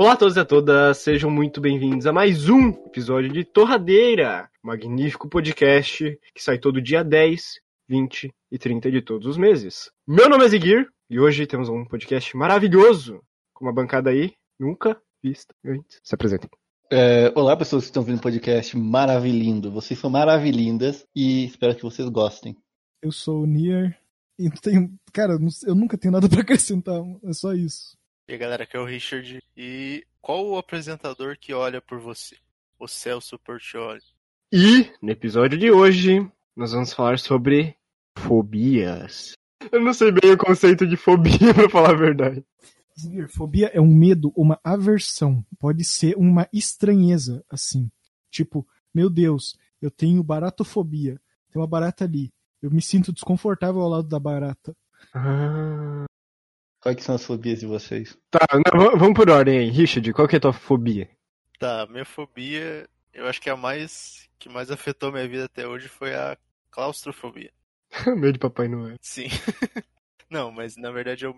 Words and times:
Olá 0.00 0.12
a 0.12 0.16
todos 0.16 0.36
e 0.36 0.38
a 0.38 0.44
todas, 0.44 0.98
sejam 0.98 1.28
muito 1.28 1.60
bem-vindos 1.60 2.06
a 2.06 2.12
mais 2.12 2.48
um 2.48 2.68
episódio 2.86 3.32
de 3.32 3.42
Torradeira, 3.42 4.48
magnífico 4.62 5.28
podcast 5.28 6.16
que 6.32 6.40
sai 6.40 6.56
todo 6.56 6.80
dia 6.80 7.02
10, 7.02 7.58
20 7.88 8.32
e 8.48 8.58
30 8.60 8.92
de 8.92 9.02
todos 9.02 9.26
os 9.26 9.36
meses. 9.36 9.90
Meu 10.06 10.28
nome 10.28 10.44
é 10.44 10.48
Ziguir 10.50 10.86
e 11.10 11.18
hoje 11.18 11.48
temos 11.48 11.68
um 11.68 11.84
podcast 11.84 12.36
maravilhoso, 12.36 13.20
com 13.52 13.64
uma 13.64 13.74
bancada 13.74 14.10
aí 14.10 14.34
nunca 14.56 14.96
vista 15.20 15.52
antes. 15.66 15.98
Se 16.04 16.14
apresentem. 16.14 16.48
É, 16.92 17.32
olá, 17.34 17.56
pessoas 17.56 17.82
que 17.82 17.88
estão 17.88 18.04
vendo 18.04 18.18
o 18.18 18.22
podcast 18.22 18.78
maravilhindo. 18.78 19.72
Vocês 19.72 19.98
são 19.98 20.08
maravilhindas 20.08 21.04
e 21.12 21.46
espero 21.46 21.74
que 21.74 21.82
vocês 21.82 22.08
gostem. 22.08 22.56
Eu 23.02 23.10
sou 23.10 23.42
o 23.42 23.46
Nier 23.46 23.98
e 24.38 24.44
não 24.44 24.56
tenho. 24.62 24.94
Cara, 25.12 25.36
eu 25.66 25.74
nunca 25.74 25.98
tenho 25.98 26.12
nada 26.12 26.28
pra 26.28 26.42
acrescentar, 26.42 27.02
é 27.24 27.32
só 27.32 27.52
isso. 27.52 27.97
E 28.28 28.32
aí, 28.32 28.38
galera, 28.38 28.64
aqui 28.64 28.76
é 28.76 28.78
o 28.78 28.84
Richard. 28.84 29.42
E 29.56 30.04
qual 30.20 30.46
o 30.46 30.58
apresentador 30.58 31.38
que 31.40 31.54
olha 31.54 31.80
por 31.80 31.98
você? 31.98 32.36
O 32.78 32.86
Celso 32.86 33.38
Portioli. 33.38 34.02
E 34.52 34.92
no 35.00 35.10
episódio 35.10 35.58
de 35.58 35.70
hoje 35.70 36.30
nós 36.54 36.72
vamos 36.72 36.92
falar 36.92 37.18
sobre 37.18 37.74
fobias. 38.18 39.32
Eu 39.72 39.80
não 39.80 39.94
sei 39.94 40.12
bem 40.12 40.30
o 40.30 40.36
conceito 40.36 40.86
de 40.86 40.94
fobia, 40.94 41.38
pra 41.56 41.70
falar 41.70 41.92
a 41.92 41.96
verdade. 41.96 42.44
Fobia 43.30 43.70
é 43.72 43.80
um 43.80 43.94
medo, 43.94 44.30
uma 44.36 44.60
aversão. 44.62 45.42
Pode 45.58 45.82
ser 45.82 46.14
uma 46.14 46.46
estranheza, 46.52 47.42
assim. 47.48 47.90
Tipo, 48.30 48.66
meu 48.94 49.08
Deus, 49.08 49.56
eu 49.80 49.90
tenho 49.90 50.22
baratofobia. 50.22 51.18
Tem 51.50 51.62
uma 51.62 51.66
barata 51.66 52.04
ali. 52.04 52.30
Eu 52.60 52.70
me 52.70 52.82
sinto 52.82 53.10
desconfortável 53.10 53.80
ao 53.80 53.88
lado 53.88 54.06
da 54.06 54.20
barata. 54.20 54.76
Ah. 55.14 56.04
Quais 56.94 57.04
são 57.04 57.16
as 57.16 57.24
fobias 57.24 57.60
de 57.60 57.66
vocês? 57.66 58.16
Tá, 58.30 58.46
não, 58.74 58.96
vamos 58.96 59.14
por 59.14 59.28
ordem 59.28 59.58
aí. 59.58 59.68
Richard, 59.68 60.10
qual 60.14 60.26
que 60.26 60.36
é 60.36 60.38
a 60.38 60.40
tua 60.40 60.54
fobia? 60.54 61.06
Tá, 61.58 61.86
minha 61.86 62.06
fobia, 62.06 62.88
eu 63.12 63.26
acho 63.26 63.42
que 63.42 63.50
a 63.50 63.56
mais 63.56 64.26
que 64.38 64.48
mais 64.48 64.70
afetou 64.70 65.12
minha 65.12 65.28
vida 65.28 65.44
até 65.44 65.68
hoje 65.68 65.86
foi 65.86 66.14
a 66.14 66.38
claustrofobia. 66.70 67.52
Medo 68.16 68.32
de 68.32 68.38
Papai 68.38 68.68
Noel. 68.68 68.96
Sim. 69.02 69.26
Não, 70.30 70.50
mas 70.50 70.78
na 70.78 70.90
verdade 70.90 71.26
eu, 71.26 71.36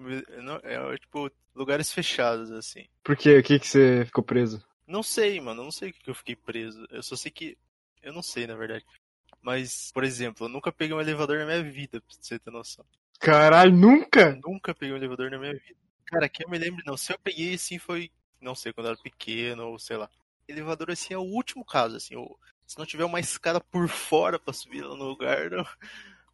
é, 0.62 0.95
é 0.95 0.98
tipo 0.98 1.29
lugares 1.53 1.92
fechados 1.92 2.53
assim. 2.53 2.87
Por 3.03 3.17
quê? 3.17 3.39
O 3.39 3.42
que 3.42 3.59
que 3.59 3.67
você 3.67 4.05
ficou 4.05 4.23
preso? 4.23 4.64
Não 4.87 5.03
sei, 5.03 5.41
mano, 5.41 5.62
eu 5.62 5.64
não 5.64 5.73
sei 5.73 5.91
o 5.91 5.92
que 5.92 6.11
eu 6.11 6.14
fiquei 6.14 6.37
preso. 6.37 6.87
Eu 6.91 7.03
só 7.03 7.17
sei 7.17 7.33
que 7.33 7.59
eu 8.03 8.12
não 8.12 8.23
sei, 8.23 8.47
na 8.47 8.55
verdade. 8.55 8.85
Mas, 9.42 9.91
por 9.92 10.05
exemplo, 10.05 10.47
eu 10.47 10.48
nunca 10.48 10.70
peguei 10.70 10.95
um 10.95 11.01
elevador 11.01 11.39
na 11.39 11.47
minha 11.47 11.62
vida, 11.62 12.01
pra 12.01 12.17
você 12.20 12.39
ter 12.39 12.51
noção. 12.53 12.85
Caralho, 13.21 13.77
nunca? 13.77 14.41
Nunca 14.43 14.75
peguei 14.75 14.95
um 14.95 14.97
elevador 14.97 15.31
na 15.31 15.39
minha 15.39 15.53
vida. 15.53 15.77
Cara, 16.07 16.27
que 16.27 16.43
eu 16.43 16.49
me 16.49 16.59
lembro, 16.59 16.83
não. 16.87 16.97
Se 16.97 17.13
eu 17.13 17.19
peguei, 17.19 17.55
assim, 17.55 17.79
foi, 17.79 18.11
não 18.41 18.55
sei, 18.55 18.73
quando 18.73 18.87
eu 18.87 18.93
era 18.93 19.03
pequeno, 19.03 19.69
ou 19.69 19.79
sei 19.79 19.99
lá. 19.99 20.09
Elevador, 20.49 20.91
assim, 20.91 21.13
é 21.13 21.19
o 21.19 21.23
último 21.23 21.63
caso, 21.65 21.97
assim. 21.97 22.15
se 22.67 22.79
não 22.79 22.87
tiver 22.87 23.05
uma 23.05 23.21
escada 23.21 23.61
por 23.61 23.89
fora 23.89 24.39
pra 24.39 24.55
subir 24.55 24.83
lá 24.83 24.97
no 24.97 25.05
lugar, 25.05 25.51
não... 25.51 25.65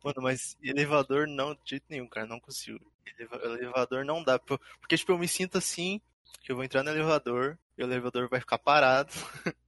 Mano, 0.04 0.22
mas 0.22 0.56
elevador 0.62 1.26
não, 1.26 1.52
de 1.54 1.60
jeito 1.64 1.86
nenhum, 1.90 2.06
cara, 2.06 2.26
não 2.26 2.38
consigo. 2.38 2.92
Elevador 3.18 4.04
não 4.04 4.22
dá. 4.22 4.38
Porque, 4.38 4.96
tipo, 4.96 5.10
eu 5.10 5.18
me 5.18 5.26
sinto 5.26 5.58
assim, 5.58 6.00
que 6.40 6.52
eu 6.52 6.56
vou 6.56 6.64
entrar 6.64 6.84
no 6.84 6.90
elevador, 6.90 7.58
e 7.76 7.82
o 7.82 7.86
elevador 7.86 8.28
vai 8.28 8.38
ficar 8.38 8.58
parado. 8.58 9.10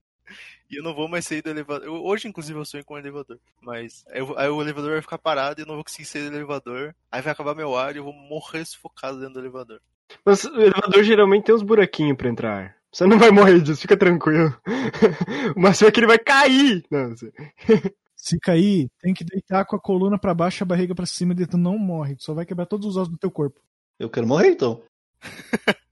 e 0.69 0.77
eu 0.77 0.83
não 0.83 0.93
vou 0.93 1.07
mais 1.07 1.25
sair 1.25 1.41
do 1.41 1.49
elevador. 1.49 1.85
Eu, 1.85 2.03
hoje, 2.03 2.27
inclusive, 2.27 2.57
eu 2.57 2.65
sonho 2.65 2.85
com 2.85 2.93
o 2.93 2.97
elevador. 2.97 3.39
Mas 3.61 4.05
eu, 4.13 4.37
aí 4.37 4.49
o 4.49 4.61
elevador 4.61 4.91
vai 4.91 5.01
ficar 5.01 5.17
parado 5.17 5.59
e 5.59 5.63
eu 5.63 5.67
não 5.67 5.75
vou 5.75 5.83
conseguir 5.83 6.05
sair 6.05 6.29
do 6.29 6.35
elevador. 6.35 6.95
Aí 7.11 7.21
vai 7.21 7.33
acabar 7.33 7.55
meu 7.55 7.75
ar 7.75 7.95
e 7.95 7.99
eu 7.99 8.03
vou 8.03 8.13
morrer 8.13 8.65
sufocado 8.65 9.19
dentro 9.19 9.33
do 9.33 9.39
elevador. 9.39 9.81
Mas 10.25 10.43
o 10.43 10.59
elevador 10.59 11.03
geralmente 11.03 11.45
tem 11.45 11.55
uns 11.55 11.63
buraquinhos 11.63 12.17
pra 12.17 12.29
entrar. 12.29 12.75
Você 12.91 13.05
não 13.05 13.19
vai 13.19 13.29
morrer 13.29 13.61
disso, 13.61 13.81
fica 13.81 13.95
tranquilo. 13.95 14.55
o 15.55 15.59
máximo 15.59 15.89
é 15.89 15.91
que 15.91 15.99
ele 15.99 16.07
vai 16.07 16.19
cair. 16.19 16.83
Não, 16.89 17.09
você... 17.09 17.31
Se 18.15 18.37
cair, 18.37 18.89
tem 18.99 19.13
que 19.13 19.23
deitar 19.23 19.63
com 19.65 19.77
a 19.77 19.79
coluna 19.79 20.19
para 20.19 20.33
baixo, 20.33 20.61
a 20.61 20.67
barriga 20.67 20.93
para 20.93 21.05
cima, 21.05 21.33
e 21.33 21.47
tu 21.47 21.57
não 21.57 21.77
morre. 21.77 22.17
Tu 22.17 22.23
só 22.23 22.33
vai 22.33 22.45
quebrar 22.45 22.65
todos 22.65 22.85
os 22.85 22.97
ossos 22.97 23.09
do 23.09 23.17
teu 23.17 23.31
corpo. 23.31 23.61
Eu 23.97 24.09
quero 24.09 24.27
morrer 24.27 24.49
então. 24.49 24.81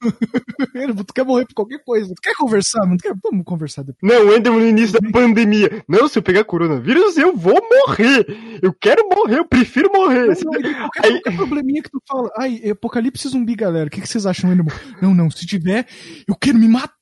tu 1.06 1.14
quer 1.14 1.24
morrer 1.24 1.46
por 1.46 1.54
qualquer 1.54 1.82
coisa. 1.84 2.14
Tu 2.14 2.20
quer 2.22 2.34
conversar? 2.34 2.86
Não 2.86 2.96
quer? 2.96 3.14
Vamos 3.22 3.44
conversar 3.44 3.82
depois. 3.82 4.12
Não, 4.12 4.26
o 4.26 4.34
Ender 4.34 4.52
no 4.52 4.66
início 4.66 5.00
da 5.00 5.10
pandemia. 5.10 5.84
Não, 5.88 6.08
se 6.08 6.18
eu 6.18 6.22
pegar 6.22 6.44
coronavírus, 6.44 7.16
eu 7.16 7.36
vou 7.36 7.60
morrer. 7.70 8.26
Eu 8.62 8.72
quero 8.72 9.08
morrer, 9.08 9.38
eu 9.38 9.46
prefiro 9.46 9.90
morrer. 9.92 10.26
Não, 10.44 10.52
não, 10.52 10.60
qualquer, 10.60 11.04
aí... 11.04 11.20
qualquer 11.20 11.36
probleminha 11.36 11.82
que 11.82 11.90
tu 11.90 12.02
fala. 12.06 12.30
Ai, 12.38 12.70
apocalipse 12.70 13.28
zumbi, 13.28 13.54
galera. 13.54 13.88
O 13.88 13.90
que, 13.90 14.00
que 14.00 14.08
vocês 14.08 14.26
acham, 14.26 14.52
Ender? 14.52 14.66
Não, 15.00 15.14
não, 15.14 15.30
se 15.30 15.46
tiver, 15.46 15.86
eu 16.26 16.34
quero 16.34 16.58
me 16.58 16.68
matar. 16.68 16.99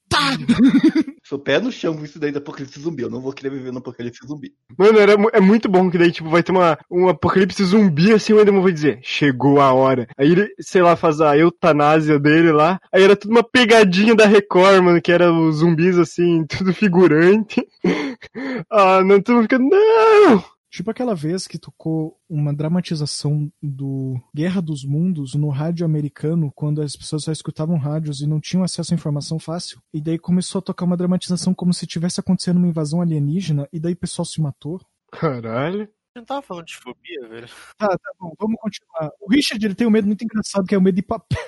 Sou 1.22 1.38
pé 1.38 1.60
no 1.60 1.70
chão 1.70 1.96
com 1.96 2.04
isso 2.04 2.18
daí 2.18 2.32
do 2.32 2.38
apocalipse 2.38 2.80
zumbi. 2.80 3.02
Eu 3.02 3.10
não 3.10 3.20
vou 3.20 3.32
querer 3.32 3.50
viver 3.50 3.70
no 3.70 3.78
apocalipse 3.78 4.26
zumbi. 4.26 4.52
Mano, 4.76 4.98
era, 4.98 5.12
é 5.32 5.40
muito 5.40 5.68
bom 5.68 5.90
que 5.90 5.98
daí, 5.98 6.10
tipo, 6.10 6.30
vai 6.30 6.42
ter 6.42 6.52
uma, 6.52 6.78
um 6.90 7.08
apocalipse 7.08 7.62
zumbi 7.64 8.12
assim, 8.12 8.32
o 8.32 8.40
Enderman 8.40 8.62
vai 8.62 8.72
dizer, 8.72 8.98
chegou 9.02 9.60
a 9.60 9.72
hora. 9.72 10.08
Aí 10.16 10.32
ele, 10.32 10.48
sei 10.58 10.82
lá, 10.82 10.96
faz 10.96 11.20
a 11.20 11.36
eutanásia 11.36 12.18
dele 12.18 12.50
lá. 12.50 12.80
Aí 12.92 13.02
era 13.02 13.14
tudo 13.14 13.30
uma 13.32 13.42
pegadinha 13.42 14.14
da 14.14 14.26
Record, 14.26 14.82
mano, 14.82 15.02
que 15.02 15.12
era 15.12 15.32
os 15.32 15.56
zumbis 15.56 15.98
assim, 15.98 16.44
tudo 16.46 16.72
figurante. 16.72 17.66
ah, 18.70 19.02
não, 19.04 19.20
tu 19.20 19.42
fica, 19.42 19.58
não! 19.58 20.57
Tipo 20.70 20.90
aquela 20.90 21.14
vez 21.14 21.46
que 21.46 21.58
tocou 21.58 22.20
uma 22.28 22.54
dramatização 22.54 23.50
do 23.62 24.20
Guerra 24.34 24.60
dos 24.60 24.84
Mundos 24.84 25.34
no 25.34 25.48
rádio 25.48 25.86
americano, 25.86 26.52
quando 26.54 26.82
as 26.82 26.94
pessoas 26.94 27.24
só 27.24 27.32
escutavam 27.32 27.78
rádios 27.78 28.20
e 28.20 28.26
não 28.26 28.38
tinham 28.38 28.62
acesso 28.62 28.92
à 28.92 28.96
informação 28.96 29.38
fácil. 29.38 29.80
E 29.92 30.00
daí 30.00 30.18
começou 30.18 30.58
a 30.58 30.62
tocar 30.62 30.84
uma 30.84 30.96
dramatização 30.96 31.54
como 31.54 31.72
se 31.72 31.86
tivesse 31.86 32.20
acontecendo 32.20 32.58
uma 32.58 32.68
invasão 32.68 33.00
alienígena, 33.00 33.66
e 33.72 33.80
daí 33.80 33.94
o 33.94 33.96
pessoal 33.96 34.26
se 34.26 34.40
matou. 34.40 34.80
Caralho. 35.10 35.88
Eu 36.14 36.20
não 36.20 36.26
tava 36.26 36.42
falando 36.42 36.66
de 36.66 36.76
fobia, 36.76 37.28
velho. 37.28 37.48
Tá, 37.78 37.88
tá 37.88 38.12
bom, 38.18 38.34
vamos 38.38 38.60
continuar. 38.60 39.10
O 39.20 39.30
Richard 39.30 39.64
ele 39.64 39.74
tem 39.74 39.86
um 39.86 39.90
medo 39.90 40.06
muito 40.06 40.24
engraçado, 40.24 40.66
que 40.66 40.74
é 40.74 40.78
o 40.78 40.82
medo 40.82 40.96
de 40.96 41.02
papel. 41.02 41.38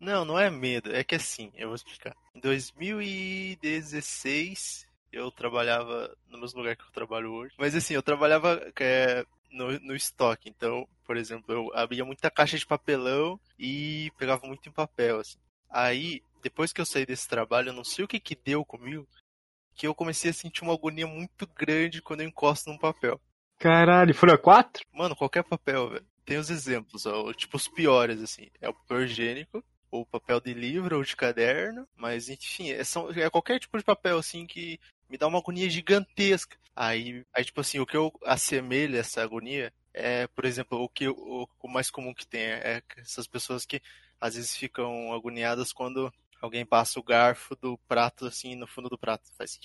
Não, 0.00 0.24
não 0.24 0.38
é 0.38 0.50
medo, 0.50 0.94
é 0.94 1.02
que 1.02 1.14
assim, 1.14 1.50
eu 1.54 1.68
vou 1.68 1.74
explicar. 1.74 2.14
Em 2.34 2.40
2016, 2.40 4.86
eu 5.12 5.30
trabalhava 5.30 6.14
no 6.28 6.38
mesmo 6.38 6.60
lugar 6.60 6.76
que 6.76 6.82
eu 6.82 6.92
trabalho 6.92 7.32
hoje. 7.32 7.54
Mas 7.58 7.74
assim, 7.74 7.94
eu 7.94 8.02
trabalhava 8.02 8.60
é, 8.80 9.24
no, 9.50 9.78
no 9.80 9.94
estoque. 9.94 10.48
Então, 10.48 10.86
por 11.04 11.16
exemplo, 11.16 11.52
eu 11.54 11.70
abria 11.74 12.04
muita 12.04 12.30
caixa 12.30 12.58
de 12.58 12.66
papelão 12.66 13.40
e 13.58 14.12
pegava 14.18 14.46
muito 14.46 14.68
em 14.68 14.72
papel, 14.72 15.20
assim. 15.20 15.38
Aí, 15.70 16.22
depois 16.42 16.72
que 16.72 16.80
eu 16.80 16.86
saí 16.86 17.04
desse 17.04 17.28
trabalho, 17.28 17.70
eu 17.70 17.74
não 17.74 17.84
sei 17.84 18.04
o 18.04 18.08
que 18.08 18.20
que 18.20 18.36
deu 18.36 18.64
comigo, 18.64 19.06
que 19.74 19.86
eu 19.86 19.94
comecei 19.94 20.30
a 20.30 20.34
sentir 20.34 20.62
uma 20.62 20.74
agonia 20.74 21.06
muito 21.06 21.46
grande 21.46 22.02
quando 22.02 22.20
eu 22.20 22.28
encosto 22.28 22.70
num 22.70 22.78
papel. 22.78 23.20
Caralho, 23.58 24.14
a 24.32 24.38
4? 24.38 24.84
Mano, 24.92 25.16
qualquer 25.16 25.42
papel, 25.42 25.90
velho. 25.90 26.06
Tem 26.24 26.38
os 26.38 26.50
exemplos, 26.50 27.06
ó, 27.06 27.32
tipo 27.32 27.56
os 27.56 27.68
piores, 27.68 28.20
assim. 28.20 28.48
É 28.60 28.68
o 28.68 28.74
papel 28.74 29.04
higiênico, 29.04 29.64
ou 29.90 30.04
papel 30.04 30.40
de 30.40 30.52
livro, 30.52 30.96
ou 30.96 31.04
de 31.04 31.16
caderno, 31.16 31.86
mas 31.94 32.28
enfim, 32.28 32.70
é, 32.70 32.82
são, 32.84 33.10
é 33.10 33.30
qualquer 33.30 33.58
tipo 33.58 33.78
de 33.78 33.84
papel, 33.84 34.18
assim, 34.18 34.46
que 34.46 34.78
me 35.08 35.18
dá 35.18 35.26
uma 35.26 35.38
agonia 35.38 35.68
gigantesca. 35.68 36.56
Aí, 36.74 37.24
aí 37.34 37.44
tipo 37.44 37.60
assim, 37.60 37.78
o 37.78 37.86
que 37.86 37.96
eu 37.96 38.12
assemelho 38.24 38.98
essa 38.98 39.22
agonia 39.22 39.72
é, 39.96 40.26
por 40.26 40.44
exemplo, 40.44 40.78
o 40.82 40.88
que 40.90 41.08
o, 41.08 41.48
o 41.62 41.68
mais 41.68 41.90
comum 41.90 42.12
que 42.12 42.26
tem 42.26 42.42
é, 42.42 42.82
essas 42.98 43.26
pessoas 43.26 43.64
que 43.64 43.80
às 44.20 44.34
vezes 44.34 44.54
ficam 44.54 45.12
agoniadas 45.14 45.72
quando 45.72 46.12
alguém 46.40 46.66
passa 46.66 47.00
o 47.00 47.02
garfo 47.02 47.56
do 47.56 47.78
prato 47.88 48.26
assim 48.26 48.54
no 48.54 48.66
fundo 48.66 48.90
do 48.90 48.98
prato. 48.98 49.24
Faz. 49.38 49.58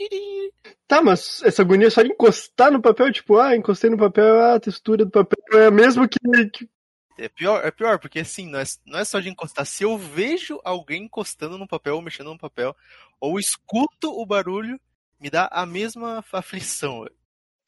Tá, 0.88 1.02
mas 1.02 1.42
essa 1.44 1.62
agonia 1.62 1.88
é 1.88 1.90
só 1.90 2.02
de 2.02 2.10
encostar 2.10 2.72
no 2.72 2.82
papel, 2.82 3.12
tipo, 3.12 3.38
ah, 3.38 3.58
encostei 3.58 3.90
no 3.90 3.98
papel, 3.98 4.40
ah, 4.40 4.56
a 4.56 4.60
textura 4.60 5.04
do 5.04 5.12
papel 5.12 5.60
é 5.60 5.66
a 5.66 5.72
mesma 5.72 6.08
que, 6.08 6.18
que... 6.50 6.70
É 7.18 7.28
pior, 7.28 7.64
é 7.64 7.70
pior, 7.70 8.00
porque 8.00 8.20
assim, 8.20 8.48
não 8.50 8.58
é, 8.58 8.64
não 8.86 9.00
é 9.00 9.06
só 9.06 9.20
de 9.20 9.30
encostar. 9.30 9.66
Se 9.66 9.84
eu 9.84 9.98
vejo 9.98 10.62
alguém 10.64 11.04
encostando 11.04 11.58
no 11.58 11.68
papel 11.68 11.96
ou 11.96 12.02
mexendo 12.02 12.32
no 12.32 12.38
papel, 12.38 12.76
ou 13.20 13.38
escuto 13.38 14.10
o 14.10 14.26
barulho, 14.26 14.80
me 15.22 15.30
dá 15.30 15.48
a 15.52 15.66
mesma 15.66 16.24
aflição. 16.34 17.06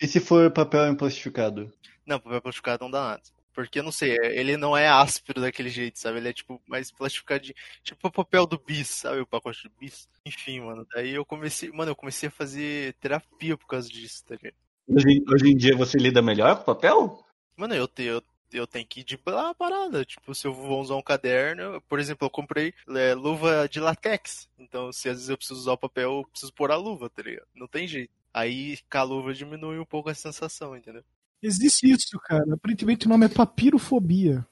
E 0.02 0.08
se 0.08 0.20
for 0.20 0.52
papel 0.52 0.88
emplastificado? 0.88 1.72
Não, 2.06 2.20
papel 2.20 2.42
plastificado 2.42 2.84
não 2.84 2.92
dá 2.92 3.02
nada. 3.04 3.22
Porque, 3.54 3.78
eu 3.78 3.84
não 3.84 3.92
sei, 3.92 4.18
ele 4.20 4.58
não 4.58 4.76
é 4.76 4.88
áspero 4.88 5.40
daquele 5.40 5.70
jeito, 5.70 6.00
sabe? 6.00 6.18
Ele 6.18 6.30
é, 6.30 6.34
tipo, 6.34 6.60
mais 6.68 6.92
plastificado 6.92 7.44
de... 7.44 7.56
Tipo 7.84 8.08
o 8.08 8.12
papel 8.12 8.48
do 8.48 8.58
bis, 8.58 8.88
sabe? 8.88 9.22
O 9.22 9.28
pacote 9.28 9.70
do 9.70 9.74
bis. 9.80 10.10
Enfim, 10.26 10.60
mano. 10.62 10.88
Daí 10.92 11.12
eu 11.12 11.24
comecei... 11.24 11.72
Mano, 11.72 11.92
eu 11.92 11.96
comecei 11.96 12.30
a 12.30 12.32
fazer 12.32 12.96
terapia 12.96 13.56
por 13.56 13.68
causa 13.68 13.88
disso, 13.88 14.26
tá 14.26 14.36
ligado? 14.36 14.56
Hoje, 14.88 15.24
hoje 15.32 15.52
em 15.52 15.56
dia 15.56 15.78
você 15.78 16.00
lida 16.00 16.20
melhor 16.20 16.58
com 16.58 16.64
papel? 16.64 17.24
Mano, 17.56 17.76
eu, 17.76 17.88
eu, 18.00 18.24
eu 18.54 18.68
tenho 18.68 18.86
que 18.86 19.02
ir 19.02 19.04
de 19.04 19.20
lá 19.26 19.54
parada. 19.54 20.06
Tipo, 20.06 20.34
se 20.34 20.46
eu 20.48 20.54
vou 20.54 20.82
usar 20.82 20.96
um 20.96 21.02
caderno, 21.02 21.82
por 21.90 22.00
exemplo, 22.00 22.26
eu 22.26 22.30
comprei 22.30 22.74
é, 22.90 23.14
luva 23.14 23.68
de 23.68 23.80
latex. 23.80 24.48
Então, 24.58 24.92
se 24.92 25.10
às 25.10 25.16
vezes 25.18 25.30
eu 25.30 25.38
preciso 25.38 25.60
usar 25.60 25.74
o 25.74 25.78
papel, 25.78 26.20
eu 26.20 26.28
preciso 26.30 26.54
pôr 26.54 26.72
a 26.72 26.76
luva, 26.76 27.10
tá 27.10 27.22
ligado? 27.22 27.48
Não 27.54 27.68
tem 27.68 27.88
jeito. 27.88 28.14
Aí, 28.34 28.78
com 28.90 28.98
a 28.98 29.04
luva 29.04 29.34
diminui 29.34 29.78
um 29.80 29.86
pouco 29.86 30.10
a 30.10 30.14
sensação, 30.16 30.76
entendeu? 30.76 31.04
Existe 31.42 31.90
isso, 31.92 32.18
cara. 32.20 32.54
Aparentemente 32.54 33.06
o 33.06 33.10
nome 33.10 33.26
é 33.26 33.30
papirofobia. 33.30 34.46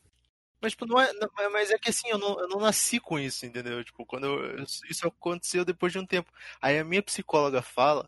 Mas, 0.62 0.74
tipo, 0.74 0.86
não 0.86 1.00
é, 1.00 1.12
não- 1.14 1.30
mas 1.52 1.72
é 1.72 1.78
que 1.80 1.90
assim, 1.90 2.10
eu 2.10 2.20
não, 2.20 2.40
eu 2.40 2.48
não 2.48 2.60
nasci 2.60 3.00
com 3.00 3.18
isso, 3.18 3.46
entendeu? 3.46 3.84
Tipo, 3.84 4.06
quando 4.06 4.26
eu- 4.28 4.64
isso 4.90 5.08
aconteceu 5.08 5.66
depois 5.66 5.92
de 5.92 5.98
um 6.00 6.06
tempo. 6.06 6.32
Aí 6.62 6.78
a 6.78 6.84
minha 6.84 7.02
psicóloga 7.02 7.62
fala 7.62 8.08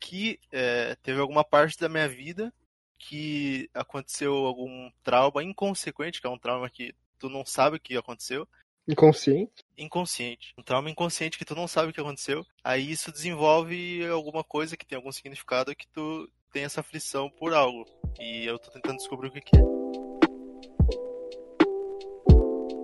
que 0.00 0.40
é, 0.50 0.96
teve 1.02 1.20
alguma 1.20 1.44
parte 1.44 1.78
da 1.78 1.88
minha 1.88 2.08
vida 2.08 2.52
que 2.98 3.68
aconteceu 3.74 4.34
algum 4.34 4.90
trauma 5.02 5.42
inconsequente, 5.42 6.20
que 6.20 6.26
é 6.26 6.30
um 6.30 6.38
trauma 6.38 6.68
que 6.70 6.94
tu 7.18 7.28
não 7.28 7.44
sabe 7.44 7.76
o 7.76 7.80
que 7.80 7.96
aconteceu, 7.96 8.46
Inconsciente. 8.86 9.64
inconsciente. 9.78 10.52
Um 10.58 10.62
trauma 10.62 10.90
inconsciente 10.90 11.38
que 11.38 11.44
tu 11.44 11.54
não 11.54 11.66
sabe 11.66 11.88
o 11.90 11.92
que 11.92 12.00
aconteceu. 12.00 12.44
Aí 12.62 12.90
isso 12.90 13.10
desenvolve 13.10 14.06
alguma 14.08 14.44
coisa 14.44 14.76
que 14.76 14.84
tem 14.84 14.96
algum 14.96 15.10
significado 15.10 15.74
que 15.74 15.86
tu 15.88 16.28
tem 16.52 16.64
essa 16.64 16.80
aflição 16.80 17.30
por 17.30 17.54
algo. 17.54 17.86
E 18.20 18.44
eu 18.44 18.58
tô 18.58 18.70
tentando 18.70 18.98
descobrir 18.98 19.28
o 19.28 19.32
que, 19.32 19.40
que 19.40 19.56
é. 19.56 19.60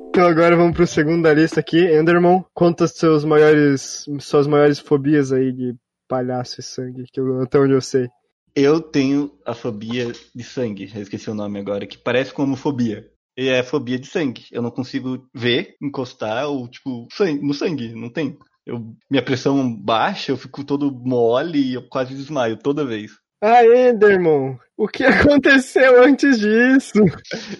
Então 0.08 0.26
agora 0.26 0.56
vamos 0.56 0.74
pro 0.74 0.86
segundo 0.86 1.22
da 1.22 1.32
lista 1.34 1.60
aqui. 1.60 1.78
Enderman, 1.84 2.44
conta 2.52 2.86
seus 2.88 3.24
maiores, 3.24 4.06
suas 4.20 4.46
maiores 4.46 4.78
fobias 4.78 5.32
aí 5.32 5.52
de 5.52 5.76
palhaço 6.08 6.60
e 6.60 6.62
sangue, 6.62 7.04
que 7.12 7.20
eu, 7.20 7.42
até 7.42 7.58
onde 7.58 7.74
eu 7.74 7.80
sei. 7.80 8.08
Eu 8.54 8.80
tenho 8.80 9.32
a 9.46 9.54
fobia 9.54 10.12
de 10.34 10.44
sangue, 10.44 10.90
eu 10.94 11.02
esqueci 11.02 11.30
o 11.30 11.34
nome 11.34 11.58
agora, 11.58 11.86
que 11.86 11.98
parece 11.98 12.32
com 12.32 12.42
homofobia. 12.42 13.10
E 13.36 13.48
é 13.48 13.62
fobia 13.62 13.98
de 13.98 14.06
sangue. 14.06 14.44
Eu 14.50 14.60
não 14.60 14.70
consigo 14.70 15.28
ver, 15.34 15.76
encostar 15.80 16.46
ou, 16.48 16.68
tipo, 16.68 17.06
sangue, 17.12 17.46
no 17.46 17.54
sangue, 17.54 17.94
não 17.94 18.10
tem. 18.10 18.36
Eu, 18.66 18.94
minha 19.10 19.24
pressão 19.24 19.74
baixa, 19.74 20.32
eu 20.32 20.36
fico 20.36 20.64
todo 20.64 20.92
mole 20.92 21.58
e 21.58 21.74
eu 21.74 21.88
quase 21.88 22.14
desmaio 22.14 22.58
toda 22.58 22.84
vez. 22.84 23.12
Ah, 23.42 23.64
Enderman, 23.64 24.58
o 24.76 24.86
que 24.86 25.04
aconteceu 25.40 26.02
antes 26.02 26.38
disso? 26.38 26.98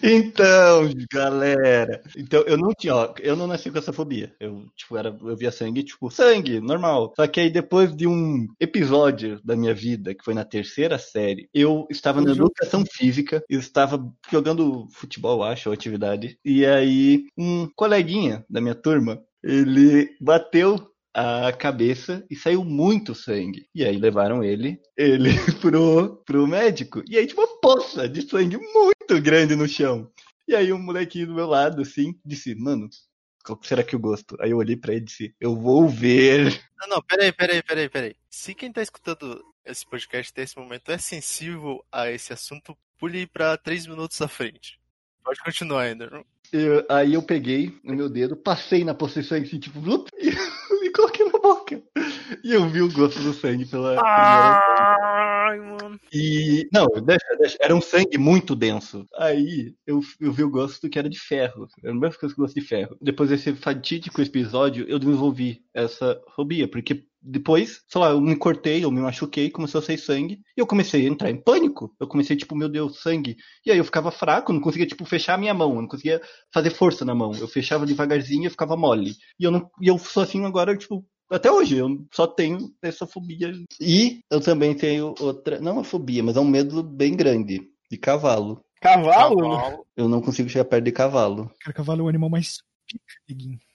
Então, 0.03 0.91
galera. 1.13 2.03
Então, 2.17 2.43
eu 2.47 2.57
não 2.59 2.71
tinha, 2.79 2.95
ó, 2.95 3.15
eu 3.21 3.35
não 3.37 3.47
nasci 3.47 3.71
com 3.71 3.79
essa 3.79 3.93
fobia. 3.93 4.35
Eu, 4.39 4.67
tipo, 4.77 4.97
era, 4.97 5.09
eu 5.23 5.37
via 5.37 5.51
sangue, 5.51 5.83
tipo, 5.83 6.11
sangue, 6.11 6.61
normal. 6.61 7.13
Só 7.17 7.27
que 7.27 7.41
aí 7.41 7.51
depois 7.51 7.95
de 7.97 8.07
um 8.07 8.47
episódio 8.61 9.41
da 9.45 9.57
minha 9.57 9.75
vida, 9.75 10.15
que 10.15 10.25
foi 10.25 10.35
na 10.35 10.45
terceira 10.45 10.99
série, 10.99 11.49
eu 11.55 11.87
estava 11.91 12.21
na 12.21 12.31
Um 12.31 12.35
jogo. 12.35 12.53
educação 12.55 12.85
física, 12.91 13.43
eu 13.49 13.59
estava 13.61 13.99
jogando 14.31 14.87
futebol, 14.93 15.43
acho, 15.43 15.69
ou 15.71 15.75
atividade. 15.75 16.39
E 16.45 16.67
aí, 16.67 17.25
um 17.39 17.69
coleguinha 17.75 18.45
da 18.51 18.61
minha 18.61 18.75
turma, 18.75 19.23
ele 19.43 20.15
bateu 20.21 20.90
a 21.15 21.53
cabeça 21.53 22.25
e 22.31 22.37
saiu 22.37 22.65
muito 22.65 23.15
sangue. 23.15 23.67
E 23.75 23.85
aí 23.85 23.97
levaram 23.99 24.43
ele, 24.45 24.81
ele 24.97 25.31
pro, 25.61 26.23
pro 26.25 26.47
médico. 26.47 27.03
E 27.09 27.17
aí 27.19 27.27
tinha 27.27 27.41
uma 27.41 27.61
poça 27.61 28.09
de 28.09 28.23
sangue 28.29 28.57
muito 28.59 29.21
grande 29.23 29.55
no 29.57 29.69
chão. 29.69 30.11
E 30.47 30.55
aí 30.55 30.73
um 30.73 30.79
molequinho 30.79 31.29
do 31.29 31.35
meu 31.35 31.47
lado, 31.47 31.83
assim, 31.83 32.15
disse, 32.25 32.55
mano, 32.55 32.89
qual 33.45 33.59
será 33.63 33.83
que 33.83 33.95
eu 33.95 34.01
gosto? 34.01 34.37
Aí 34.41 34.51
eu 34.51 34.59
olhei 34.59 34.77
pra 34.77 34.93
ele 34.93 35.03
e 35.03 35.05
disse, 35.05 35.35
eu 35.41 35.57
vou 35.57 35.89
ver. 35.89 36.61
Não, 36.79 36.89
não, 36.89 37.03
peraí, 37.03 37.33
peraí, 37.33 37.63
peraí, 37.63 37.89
peraí. 37.89 38.17
Se 38.29 38.55
quem 38.55 38.73
tá 38.73 38.83
escutando 38.83 39.43
esse 39.65 39.87
podcast 39.89 40.33
nesse 40.37 40.57
momento 40.59 40.91
é 40.91 40.99
sensível 40.99 41.85
a 41.93 42.11
esse 42.11 42.33
assunto, 42.33 42.77
pule 42.99 43.27
pra 43.27 43.57
três 43.57 43.87
minutos 43.87 44.21
à 44.21 44.29
frente. 44.29 44.79
Pode 45.23 45.39
continuar 45.41 45.83
ainda. 45.83 46.25
Eu- 46.53 46.85
aí 46.89 47.15
eu 47.15 47.23
peguei 47.23 47.79
o 47.85 47.93
meu 47.93 48.09
dedo, 48.09 48.37
passei 48.37 48.85
na 48.85 48.95
posição 48.95 49.39
assim, 49.39 49.61
tipo, 49.61 49.81
blup, 49.81 50.09
e, 50.19 50.31
e 50.85 50.91
coloquei 50.93 51.27
na 51.27 51.39
boca. 51.39 51.81
E 52.45 52.53
eu 52.53 52.69
vi 52.69 52.83
o 52.83 52.93
gosto 52.93 53.21
do 53.21 53.33
sangue 53.33 53.67
pela. 53.67 54.01
Ai, 54.01 55.59
mano. 55.61 56.01
E. 56.13 56.69
Não, 56.73 56.87
deixa, 56.87 57.37
deixa. 57.39 57.59
Era 57.61 57.75
um 57.75 57.81
sangue 57.81 58.19
muito 58.19 58.55
denso. 58.55 59.07
Aí 59.17 59.75
eu, 59.87 60.01
eu 60.21 60.33
vi 60.33 60.43
o 60.43 60.51
gosto 60.51 60.89
que 60.89 60.99
era 60.99 61.09
de 61.09 61.19
ferro. 61.19 61.67
Era 61.83 61.93
a 61.93 61.95
mesma 61.95 62.19
coisa 62.19 62.35
que 62.35 62.41
o 62.41 62.45
gosto 62.45 62.59
de 62.59 62.67
ferro. 62.67 62.97
Depois 63.01 63.31
desse 63.31 63.55
fatídico 63.55 64.21
episódio, 64.21 64.87
eu 64.89 64.99
desenvolvi 64.99 65.63
essa 65.75 66.21
fobia, 66.35 66.69
porque 66.69 67.05
depois, 67.23 67.83
sei 67.87 68.01
lá, 68.01 68.11
eu 68.11 68.21
me 68.21 68.35
cortei, 68.35 68.83
eu 68.83 68.91
me 68.91 69.01
machuquei, 69.01 69.51
começou 69.51 69.81
a 69.81 69.83
sair 69.83 69.99
sangue, 69.99 70.41
e 70.57 70.61
eu 70.61 70.67
comecei 70.67 71.05
a 71.05 71.09
entrar 71.09 71.31
em 71.31 71.37
pânico. 71.41 71.95
Eu 72.01 72.07
comecei, 72.07 72.35
tipo, 72.37 72.57
meu 72.57 72.69
Deus, 72.69 73.01
sangue. 73.03 73.37
E 73.65 73.71
aí 73.71 73.79
eu 73.79 73.85
ficava 73.85 74.11
fraco, 74.11 74.53
não 74.53 74.61
conseguia, 74.61 74.87
tipo, 74.87 75.05
fechar 75.05 75.35
a 75.35 75.39
minha 75.39 75.53
mão, 75.53 75.75
eu 75.75 75.83
não 75.83 75.89
conseguia 75.89 76.21
fazer 76.53 76.71
força 76.71 77.05
na 77.05 77.15
mão. 77.15 77.33
Eu 77.39 77.47
fechava 77.47 77.85
devagarzinho 77.85 78.47
e 78.47 78.51
ficava 78.51 78.77
mole. 78.77 79.13
E 79.39 79.45
eu 79.45 79.51
não. 79.51 79.71
E 79.81 79.89
eu 79.89 79.99
sou 79.99 80.23
assim 80.23 80.45
agora, 80.45 80.77
tipo, 80.77 81.05
até 81.31 81.51
hoje, 81.51 81.77
eu 81.77 82.05
só 82.13 82.27
tenho 82.27 82.75
essa 82.83 83.07
fobia. 83.07 83.53
E 83.81 84.21
eu 84.31 84.41
também 84.41 84.75
tenho 84.75 85.15
outra, 85.21 85.61
não 85.61 85.75
uma 85.75 85.85
fobia, 85.85 86.23
mas 86.23 86.37
é 86.37 86.41
um 86.41 86.45
medo 86.45 86.83
bem 86.83 87.17
grande, 87.17 87.71
de 87.91 87.97
cavalo. 87.97 88.61
Cavalo? 88.81 89.37
Cavalo. 89.37 89.87
Eu 89.97 90.09
não 90.09 90.21
consigo 90.21 90.49
chegar 90.49 90.65
perto 90.65 90.85
de 90.85 90.93
cavalo. 90.93 91.51
Cara, 91.61 91.75
cavalo 91.75 92.01
é 92.01 92.05
o 92.05 92.09
animal 92.09 92.31
mais 92.31 92.59
pica. 92.87 93.70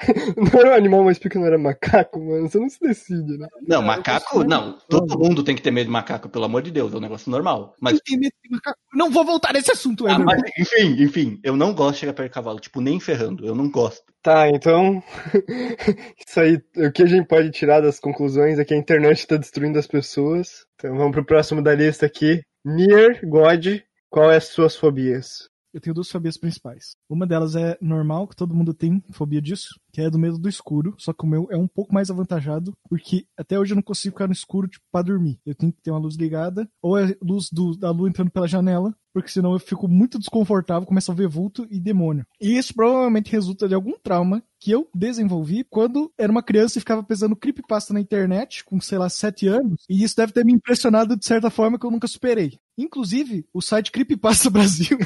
Não 0.36 0.60
era 0.60 0.70
um 0.70 0.74
animal 0.74 1.04
mais 1.04 1.18
pequeno, 1.18 1.44
era 1.46 1.58
macaco, 1.58 2.18
mano. 2.18 2.48
Você 2.48 2.58
não 2.58 2.68
se 2.68 2.80
decide, 2.80 3.36
né? 3.36 3.46
Não, 3.66 3.82
macaco, 3.82 4.42
não. 4.42 4.78
Todo 4.88 5.18
mundo 5.18 5.42
tem 5.44 5.54
que 5.54 5.62
ter 5.62 5.70
medo 5.70 5.86
de 5.86 5.92
macaco, 5.92 6.28
pelo 6.28 6.44
amor 6.44 6.62
de 6.62 6.70
Deus, 6.70 6.92
é 6.92 6.96
um 6.96 7.00
negócio 7.00 7.30
normal. 7.30 7.74
Mas, 7.80 8.00
tem 8.00 8.18
medo 8.18 8.32
de 8.42 8.50
macaco? 8.50 8.78
Não 8.94 9.10
vou 9.10 9.24
voltar 9.24 9.52
nesse 9.52 9.70
assunto, 9.70 10.06
ah, 10.06 10.18
mas, 10.18 10.40
enfim, 10.58 11.02
enfim, 11.02 11.40
eu 11.42 11.56
não 11.56 11.74
gosto 11.74 11.94
de 11.94 12.00
chegar 12.00 12.12
perto 12.14 12.30
de 12.30 12.34
cavalo, 12.34 12.60
tipo, 12.60 12.80
nem 12.80 12.98
ferrando, 12.98 13.46
eu 13.46 13.54
não 13.54 13.70
gosto. 13.70 14.02
Tá, 14.22 14.48
então. 14.48 15.02
Isso 16.26 16.40
aí, 16.40 16.60
o 16.76 16.92
que 16.92 17.02
a 17.02 17.06
gente 17.06 17.26
pode 17.26 17.50
tirar 17.50 17.80
das 17.80 17.98
conclusões 17.98 18.58
é 18.58 18.64
que 18.64 18.74
a 18.74 18.78
internet 18.78 19.26
tá 19.26 19.36
destruindo 19.36 19.78
as 19.78 19.86
pessoas. 19.86 20.66
Então 20.74 20.96
vamos 20.96 21.12
pro 21.12 21.24
próximo 21.24 21.62
da 21.62 21.74
lista 21.74 22.06
aqui. 22.06 22.40
Nier 22.64 23.20
God, 23.26 23.80
qual 24.10 24.30
é 24.30 24.36
as 24.36 24.48
suas 24.48 24.76
fobias? 24.76 25.48
Eu 25.72 25.80
tenho 25.80 25.94
duas 25.94 26.10
fobias 26.10 26.36
principais. 26.36 26.96
Uma 27.08 27.26
delas 27.26 27.54
é 27.54 27.78
normal, 27.80 28.26
que 28.26 28.34
todo 28.34 28.54
mundo 28.54 28.74
tem 28.74 29.00
fobia 29.12 29.40
disso, 29.40 29.68
que 29.92 30.00
é 30.00 30.10
do 30.10 30.18
medo 30.18 30.38
do 30.38 30.48
escuro. 30.48 30.94
Só 30.98 31.12
que 31.12 31.24
o 31.24 31.28
meu 31.28 31.48
é 31.50 31.56
um 31.56 31.66
pouco 31.68 31.92
mais 31.94 32.10
avantajado, 32.10 32.72
porque 32.88 33.26
até 33.36 33.58
hoje 33.58 33.72
eu 33.72 33.76
não 33.76 33.82
consigo 33.82 34.14
ficar 34.14 34.26
no 34.26 34.32
escuro 34.32 34.68
tipo, 34.68 34.84
pra 34.92 35.02
dormir. 35.02 35.38
Eu 35.44 35.54
tenho 35.54 35.72
que 35.72 35.82
ter 35.82 35.90
uma 35.90 35.98
luz 36.00 36.16
ligada, 36.16 36.68
ou 36.82 36.98
é 36.98 37.16
luz 37.22 37.48
do- 37.52 37.76
da 37.76 37.90
lua 37.90 38.08
entrando 38.08 38.30
pela 38.30 38.48
janela, 38.48 38.94
porque 39.12 39.28
senão 39.30 39.52
eu 39.52 39.58
fico 39.58 39.88
muito 39.88 40.18
desconfortável, 40.18 40.86
começo 40.86 41.10
a 41.10 41.14
ver 41.14 41.26
vulto 41.28 41.66
e 41.68 41.80
demônio. 41.80 42.24
E 42.40 42.56
isso 42.56 42.72
provavelmente 42.74 43.32
resulta 43.32 43.66
de 43.68 43.74
algum 43.74 43.94
trauma 44.00 44.42
que 44.60 44.70
eu 44.70 44.88
desenvolvi 44.94 45.64
quando 45.68 46.12
era 46.18 46.30
uma 46.30 46.42
criança 46.42 46.78
e 46.78 46.80
ficava 46.80 47.02
pesando 47.02 47.34
creepypasta 47.34 47.92
na 47.94 48.00
internet, 48.00 48.64
com, 48.64 48.80
sei 48.80 48.98
lá, 48.98 49.08
7 49.08 49.48
anos. 49.48 49.84
E 49.88 50.04
isso 50.04 50.14
deve 50.16 50.32
ter 50.32 50.44
me 50.44 50.52
impressionado 50.52 51.16
de 51.16 51.24
certa 51.24 51.50
forma 51.50 51.78
que 51.78 51.84
eu 51.86 51.90
nunca 51.90 52.06
superei. 52.06 52.56
Inclusive, 52.78 53.44
o 53.52 53.60
site 53.60 53.90
Creepypasta 53.90 54.48
Brasil 54.50 54.96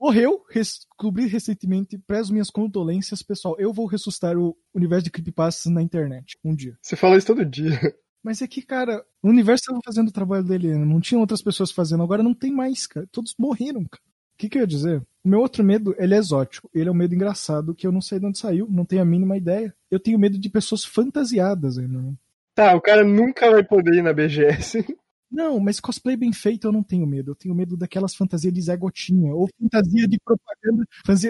morreu, 0.00 0.42
descobri 0.52 1.26
recentemente, 1.26 1.98
prezo 1.98 2.32
minhas 2.32 2.50
condolências, 2.50 3.22
pessoal. 3.22 3.54
Eu 3.58 3.72
vou 3.72 3.86
ressuscitar 3.86 4.15
o 4.38 4.56
universo 4.74 5.04
de 5.04 5.10
creepypastas 5.10 5.72
na 5.72 5.82
internet 5.82 6.38
um 6.44 6.54
dia. 6.54 6.76
Você 6.80 6.96
fala 6.96 7.16
isso 7.16 7.26
todo 7.26 7.44
dia. 7.44 7.78
Mas 8.22 8.42
é 8.42 8.46
que, 8.48 8.60
cara, 8.60 9.04
o 9.22 9.28
universo 9.28 9.62
estava 9.62 9.80
fazendo 9.84 10.08
o 10.08 10.12
trabalho 10.12 10.42
dele, 10.42 10.76
não 10.76 11.00
tinha 11.00 11.20
outras 11.20 11.40
pessoas 11.40 11.70
fazendo, 11.70 12.02
agora 12.02 12.24
não 12.24 12.34
tem 12.34 12.50
mais, 12.50 12.86
cara. 12.86 13.06
Todos 13.12 13.34
morreram, 13.38 13.84
cara. 13.84 14.02
O 14.34 14.38
que, 14.38 14.48
que 14.48 14.58
eu 14.58 14.62
ia 14.62 14.66
dizer? 14.66 15.00
O 15.24 15.28
meu 15.28 15.40
outro 15.40 15.64
medo, 15.64 15.94
ele 15.96 16.14
é 16.14 16.18
exótico. 16.18 16.68
Ele 16.74 16.88
é 16.88 16.92
um 16.92 16.94
medo 16.94 17.14
engraçado 17.14 17.74
que 17.74 17.86
eu 17.86 17.92
não 17.92 18.00
sei 18.00 18.18
de 18.18 18.26
onde 18.26 18.38
saiu, 18.38 18.66
não 18.68 18.84
tenho 18.84 19.02
a 19.02 19.04
mínima 19.04 19.36
ideia. 19.36 19.74
Eu 19.90 19.98
tenho 20.00 20.18
medo 20.18 20.38
de 20.38 20.50
pessoas 20.50 20.84
fantasiadas, 20.84 21.78
ainda. 21.78 22.14
Tá, 22.54 22.74
o 22.74 22.80
cara 22.80 23.04
nunca 23.04 23.50
vai 23.50 23.62
poder 23.62 23.94
ir 23.94 24.02
na 24.02 24.12
BGS. 24.12 24.84
Não, 25.30 25.58
mas 25.58 25.80
cosplay 25.80 26.16
bem 26.16 26.32
feito 26.32 26.66
eu 26.66 26.72
não 26.72 26.82
tenho 26.82 27.06
medo. 27.06 27.32
Eu 27.32 27.34
tenho 27.34 27.54
medo 27.54 27.76
daquelas 27.76 28.14
fantasias 28.14 28.52
de 28.52 28.60
Zé 28.60 28.76
Gotinha. 28.76 29.34
Ou 29.34 29.48
fantasia 29.60 30.06
de 30.08 30.18
propaganda. 30.24 30.84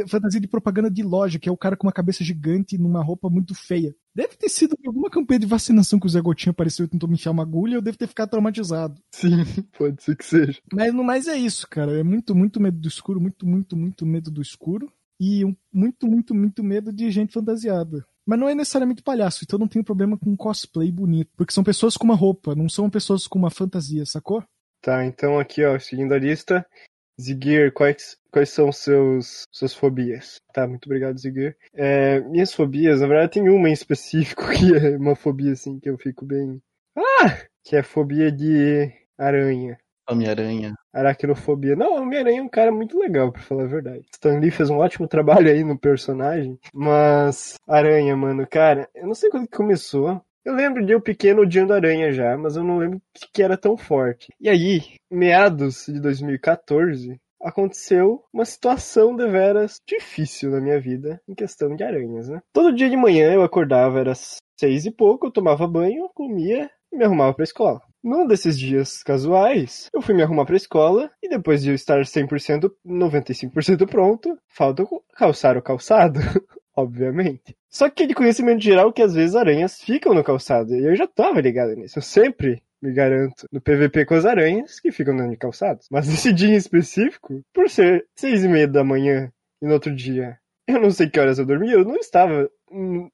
Fantasia, 0.08 0.40
de 0.40 0.48
propaganda 0.48 0.90
de 0.90 1.02
loja, 1.02 1.38
que 1.38 1.48
é 1.48 1.52
o 1.52 1.56
cara 1.56 1.76
com 1.76 1.86
uma 1.86 1.92
cabeça 1.92 2.22
gigante 2.22 2.76
numa 2.78 3.02
roupa 3.02 3.30
muito 3.30 3.54
feia. 3.54 3.94
Deve 4.14 4.36
ter 4.36 4.48
sido 4.48 4.76
alguma 4.86 5.10
campanha 5.10 5.40
de 5.40 5.46
vacinação 5.46 5.98
que 5.98 6.06
o 6.06 6.08
Zé 6.08 6.20
Gotinha 6.20 6.50
apareceu 6.50 6.84
e 6.86 6.88
tentou 6.88 7.08
me 7.08 7.14
enfiar 7.14 7.32
uma 7.32 7.42
agulha, 7.42 7.74
eu 7.74 7.82
devo 7.82 7.98
ter 7.98 8.06
ficado 8.06 8.30
traumatizado. 8.30 9.00
Sim, 9.10 9.30
pode 9.76 10.02
ser 10.02 10.16
que 10.16 10.24
seja. 10.24 10.60
Mas 10.72 10.92
no 10.94 11.04
mais 11.04 11.26
é 11.26 11.36
isso, 11.36 11.66
cara. 11.68 11.98
É 11.98 12.02
muito, 12.02 12.34
muito 12.34 12.60
medo 12.60 12.78
do 12.78 12.88
escuro, 12.88 13.20
muito, 13.20 13.46
muito, 13.46 13.76
muito 13.76 14.06
medo 14.06 14.30
do 14.30 14.42
escuro. 14.42 14.90
E 15.18 15.44
um, 15.44 15.56
muito, 15.72 16.06
muito, 16.06 16.34
muito 16.34 16.62
medo 16.62 16.92
de 16.92 17.10
gente 17.10 17.32
fantasiada. 17.32 18.06
Mas 18.26 18.38
não 18.38 18.48
é 18.48 18.54
necessariamente 18.54 19.02
palhaço, 19.02 19.44
então 19.44 19.58
não 19.58 19.68
tenho 19.68 19.84
problema 19.84 20.18
com 20.18 20.36
cosplay 20.36 20.90
bonito. 20.90 21.30
Porque 21.36 21.52
são 21.52 21.62
pessoas 21.62 21.96
com 21.96 22.04
uma 22.04 22.16
roupa, 22.16 22.54
não 22.56 22.68
são 22.68 22.90
pessoas 22.90 23.26
com 23.28 23.38
uma 23.38 23.50
fantasia, 23.50 24.04
sacou? 24.04 24.42
Tá, 24.82 25.04
então 25.04 25.38
aqui, 25.38 25.64
ó, 25.64 25.78
seguindo 25.78 26.12
a 26.12 26.18
lista. 26.18 26.66
Zigir, 27.20 27.72
quais, 27.72 28.18
quais 28.30 28.50
são 28.50 28.70
seus 28.70 29.44
suas 29.50 29.72
fobias? 29.72 30.36
Tá, 30.52 30.66
muito 30.66 30.84
obrigado, 30.86 31.18
Zigir. 31.18 31.56
É, 31.72 32.20
minhas 32.20 32.52
fobias, 32.52 33.00
na 33.00 33.06
verdade, 33.06 33.32
tem 33.32 33.48
uma 33.48 33.70
em 33.70 33.72
específico 33.72 34.42
que 34.52 34.76
é 34.76 34.96
uma 34.96 35.16
fobia, 35.16 35.52
assim, 35.52 35.78
que 35.78 35.88
eu 35.88 35.96
fico 35.96 36.26
bem. 36.26 36.60
Ah! 36.96 37.46
Que 37.64 37.76
é 37.76 37.78
a 37.78 37.84
fobia 37.84 38.30
de 38.30 38.92
aranha. 39.16 39.78
Homem-Aranha. 40.08 40.74
Aracnofobia. 40.92 41.76
Não, 41.76 41.96
Homem-Aranha 41.96 42.40
é 42.40 42.42
um 42.42 42.48
cara 42.48 42.72
muito 42.72 42.98
legal, 42.98 43.32
pra 43.32 43.42
falar 43.42 43.64
a 43.64 43.68
verdade. 43.68 44.06
Stan 44.12 44.38
Lee 44.38 44.50
fez 44.50 44.70
um 44.70 44.78
ótimo 44.78 45.06
trabalho 45.08 45.48
aí 45.50 45.64
no 45.64 45.78
personagem. 45.78 46.58
Mas, 46.72 47.54
Aranha, 47.68 48.16
mano, 48.16 48.46
cara, 48.46 48.88
eu 48.94 49.06
não 49.06 49.14
sei 49.14 49.30
quando 49.30 49.48
que 49.48 49.56
começou. 49.56 50.20
Eu 50.44 50.54
lembro 50.54 50.84
de 50.86 50.92
eu 50.92 51.00
pequeno 51.00 51.42
odiando 51.42 51.72
Aranha 51.72 52.12
já, 52.12 52.38
mas 52.38 52.56
eu 52.56 52.62
não 52.62 52.78
lembro 52.78 53.02
que 53.32 53.42
era 53.42 53.56
tão 53.56 53.76
forte. 53.76 54.28
E 54.40 54.48
aí, 54.48 54.80
meados 55.10 55.86
de 55.86 56.00
2014, 56.00 57.20
aconteceu 57.42 58.24
uma 58.32 58.44
situação 58.44 59.14
deveras 59.14 59.80
difícil 59.86 60.50
na 60.50 60.60
minha 60.60 60.80
vida 60.80 61.20
em 61.28 61.34
questão 61.34 61.74
de 61.74 61.82
aranhas, 61.82 62.28
né? 62.28 62.40
Todo 62.52 62.74
dia 62.74 62.88
de 62.88 62.96
manhã 62.96 63.32
eu 63.32 63.42
acordava, 63.42 64.00
era 64.00 64.12
seis 64.58 64.86
e 64.86 64.90
pouco, 64.90 65.26
eu 65.26 65.30
tomava 65.32 65.66
banho, 65.66 66.08
comia 66.14 66.70
e 66.92 66.96
me 66.96 67.04
arrumava 67.04 67.34
pra 67.34 67.44
escola. 67.44 67.80
Num 68.06 68.24
desses 68.24 68.56
dias 68.56 69.02
casuais, 69.02 69.90
eu 69.92 70.00
fui 70.00 70.14
me 70.14 70.22
arrumar 70.22 70.44
pra 70.44 70.54
escola 70.54 71.10
e 71.20 71.28
depois 71.28 71.60
de 71.60 71.70
eu 71.70 71.74
estar 71.74 72.00
100%, 72.00 72.70
95% 72.86 73.84
pronto, 73.84 74.38
falta 74.46 74.84
calçar 75.12 75.56
o 75.56 75.62
calçado, 75.62 76.20
obviamente. 76.76 77.56
Só 77.68 77.90
que 77.90 78.06
de 78.06 78.14
conhecimento 78.14 78.62
geral 78.62 78.92
que 78.92 79.02
às 79.02 79.12
vezes 79.12 79.34
aranhas 79.34 79.82
ficam 79.82 80.14
no 80.14 80.22
calçado, 80.22 80.72
e 80.72 80.86
eu 80.86 80.94
já 80.94 81.08
tava 81.08 81.40
ligado 81.40 81.74
nisso. 81.74 81.98
Eu 81.98 82.02
sempre 82.02 82.62
me 82.80 82.92
garanto, 82.92 83.44
no 83.50 83.60
PVP 83.60 84.04
com 84.04 84.14
as 84.14 84.24
aranhas 84.24 84.78
que 84.78 84.92
ficam 84.92 85.16
dentro 85.16 85.32
de 85.32 85.38
calçados. 85.38 85.88
Mas 85.90 86.06
nesse 86.06 86.32
dia 86.32 86.50
em 86.50 86.54
específico, 86.54 87.42
por 87.52 87.68
ser 87.68 88.06
seis 88.14 88.44
e 88.44 88.48
meia 88.48 88.68
da 88.68 88.84
manhã 88.84 89.32
e 89.60 89.66
no 89.66 89.72
outro 89.72 89.92
dia, 89.92 90.38
eu 90.68 90.80
não 90.80 90.92
sei 90.92 91.10
que 91.10 91.18
horas 91.18 91.40
eu 91.40 91.46
dormi, 91.46 91.72
eu 91.72 91.84
não 91.84 91.96
estava 91.96 92.48
no 92.70 93.10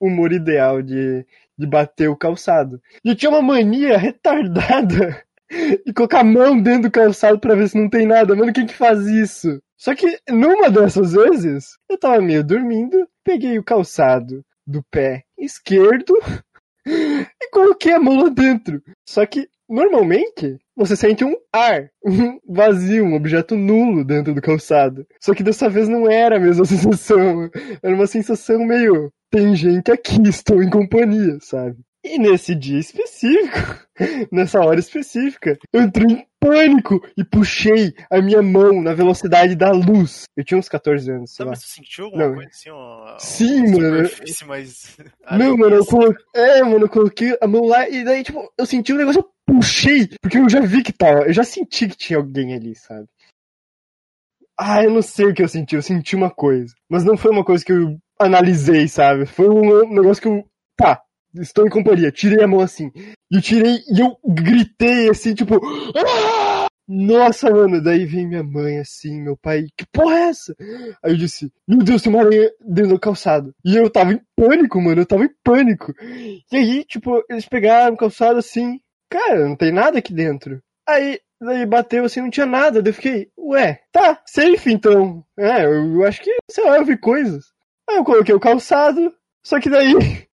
humor 0.00 0.32
ideal 0.32 0.82
de, 0.82 1.24
de 1.56 1.66
bater 1.66 2.08
o 2.08 2.16
calçado. 2.16 2.80
E 3.04 3.10
eu 3.10 3.16
tinha 3.16 3.30
uma 3.30 3.42
mania 3.42 3.96
retardada 3.96 5.22
de 5.84 5.92
colocar 5.94 6.20
a 6.20 6.24
mão 6.24 6.60
dentro 6.60 6.82
do 6.82 6.90
calçado 6.90 7.38
para 7.38 7.54
ver 7.54 7.68
se 7.68 7.78
não 7.78 7.88
tem 7.88 8.06
nada. 8.06 8.34
Mano, 8.34 8.52
quem 8.52 8.66
que 8.66 8.74
faz 8.74 9.06
isso? 9.06 9.60
Só 9.76 9.94
que 9.94 10.18
numa 10.28 10.70
dessas 10.70 11.12
vezes, 11.12 11.78
eu 11.88 11.98
tava 11.98 12.20
meio 12.20 12.44
dormindo, 12.44 13.08
peguei 13.24 13.58
o 13.58 13.64
calçado 13.64 14.44
do 14.66 14.82
pé 14.90 15.24
esquerdo 15.38 16.14
e 16.86 17.50
coloquei 17.50 17.92
a 17.92 17.98
mão 17.98 18.22
lá 18.22 18.28
dentro. 18.28 18.82
Só 19.08 19.24
que, 19.26 19.48
normalmente, 19.68 20.58
você 20.80 20.96
sente 20.96 21.22
um 21.22 21.36
ar, 21.52 21.90
um 22.02 22.38
vazio, 22.48 23.04
um 23.04 23.14
objeto 23.14 23.54
nulo 23.54 24.02
dentro 24.02 24.34
do 24.34 24.40
calçado. 24.40 25.06
Só 25.20 25.34
que 25.34 25.42
dessa 25.42 25.68
vez 25.68 25.88
não 25.88 26.10
era 26.10 26.36
a 26.36 26.40
mesma 26.40 26.64
sensação. 26.66 27.50
Era 27.82 27.94
uma 27.94 28.06
sensação 28.06 28.64
meio. 28.64 29.12
Tem 29.30 29.54
gente 29.54 29.92
aqui, 29.92 30.20
estou 30.26 30.62
em 30.62 30.70
companhia, 30.70 31.38
sabe? 31.40 31.76
E 32.02 32.18
nesse 32.18 32.54
dia 32.54 32.78
específico, 32.78 33.86
nessa 34.32 34.58
hora 34.60 34.80
específica, 34.80 35.58
eu 35.70 35.82
entrei 35.82 36.06
em 36.06 36.26
pânico 36.40 36.98
e 37.14 37.22
puxei 37.22 37.94
a 38.10 38.22
minha 38.22 38.40
mão 38.40 38.80
na 38.80 38.94
velocidade 38.94 39.54
da 39.54 39.70
luz. 39.70 40.24
Eu 40.34 40.42
tinha 40.42 40.56
uns 40.58 40.68
14 40.68 41.10
anos, 41.10 41.34
sei 41.34 41.44
lá. 41.44 41.50
mas 41.50 41.60
tu 41.60 41.68
sentiu 41.68 42.06
alguma 42.06 42.26
Não. 42.28 42.34
coisa 42.34 42.48
assim? 42.48 42.70
Uma, 42.70 43.18
Sim, 43.18 43.66
uma 43.66 43.78
mano. 43.80 44.10
mais... 44.46 44.96
Não, 45.30 45.56
mano, 45.58 45.76
eu 45.76 45.84
coloquei. 45.84 46.24
É, 46.34 46.62
mano, 46.62 46.84
eu 46.86 46.88
coloquei 46.88 47.36
a 47.40 47.46
mão 47.46 47.66
lá 47.66 47.86
e 47.86 48.02
daí, 48.02 48.22
tipo, 48.22 48.50
eu 48.56 48.64
senti 48.64 48.94
um 48.94 48.96
negócio, 48.96 49.20
eu 49.20 49.30
puxei, 49.54 50.08
porque 50.22 50.38
eu 50.38 50.48
já 50.48 50.60
vi 50.60 50.82
que 50.82 50.92
tava, 50.94 51.26
eu 51.26 51.32
já 51.34 51.44
senti 51.44 51.86
que 51.86 51.96
tinha 51.96 52.18
alguém 52.18 52.54
ali, 52.54 52.74
sabe? 52.74 53.06
Ah, 54.58 54.82
eu 54.82 54.90
não 54.90 55.02
sei 55.02 55.26
o 55.26 55.34
que 55.34 55.42
eu 55.42 55.48
senti, 55.48 55.74
eu 55.74 55.82
senti 55.82 56.16
uma 56.16 56.30
coisa. 56.30 56.74
Mas 56.88 57.04
não 57.04 57.16
foi 57.16 57.30
uma 57.30 57.44
coisa 57.44 57.64
que 57.64 57.72
eu 57.72 57.98
analisei, 58.18 58.88
sabe? 58.88 59.26
Foi 59.26 59.48
um 59.48 59.88
negócio 59.92 60.22
que 60.22 60.28
eu. 60.28 60.44
Tá, 60.76 61.02
estou 61.34 61.66
em 61.66 61.70
companhia, 61.70 62.10
tirei 62.10 62.42
a 62.42 62.48
mão 62.48 62.60
assim. 62.60 62.90
E 63.30 63.36
eu 63.36 63.42
tirei 63.42 63.78
e 63.88 64.00
eu 64.00 64.16
gritei 64.24 65.08
assim, 65.10 65.34
tipo. 65.34 65.60
"Ah!" 65.96 66.66
Nossa, 66.92 67.48
mano, 67.48 67.80
daí 67.80 68.04
vem 68.04 68.26
minha 68.26 68.42
mãe 68.42 68.80
assim, 68.80 69.22
meu 69.22 69.36
pai, 69.36 69.66
que 69.76 69.86
porra 69.92 70.16
é 70.16 70.22
essa? 70.30 70.56
Aí 71.04 71.12
eu 71.12 71.16
disse, 71.16 71.52
meu 71.66 71.78
Deus, 71.84 72.02
tem 72.02 72.12
uma 72.12 72.24
aranha 72.24 72.50
dentro 72.60 72.94
do 72.94 72.98
calçado. 72.98 73.54
E 73.64 73.76
eu 73.76 73.88
tava 73.88 74.12
em 74.12 74.20
pânico, 74.34 74.80
mano, 74.80 75.00
eu 75.00 75.06
tava 75.06 75.24
em 75.24 75.30
pânico. 75.44 75.94
E 76.50 76.56
aí, 76.56 76.84
tipo, 76.84 77.22
eles 77.30 77.46
pegaram 77.46 77.94
o 77.94 77.96
calçado 77.96 78.40
assim, 78.40 78.80
cara, 79.08 79.46
não 79.48 79.54
tem 79.54 79.70
nada 79.70 80.00
aqui 80.00 80.12
dentro. 80.12 80.60
Aí, 80.84 81.20
daí 81.40 81.64
bateu 81.64 82.04
assim, 82.04 82.22
não 82.22 82.30
tinha 82.30 82.46
nada. 82.46 82.82
Daí 82.82 82.90
eu 82.90 82.94
fiquei, 82.94 83.30
ué, 83.38 83.80
tá, 83.92 84.20
safe 84.26 84.72
então. 84.72 85.24
É, 85.38 85.64
eu, 85.64 85.94
eu 85.94 86.04
acho 86.04 86.20
que, 86.20 86.36
sei 86.50 86.64
lá, 86.64 86.76
eu 86.78 86.84
vi 86.84 86.96
coisas. 86.96 87.44
Aí 87.88 87.98
eu 87.98 88.04
coloquei 88.04 88.34
o 88.34 88.40
calçado, 88.40 89.14
só 89.44 89.60
que 89.60 89.70
daí 89.70 89.94